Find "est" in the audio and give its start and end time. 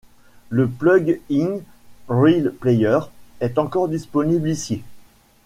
3.39-3.59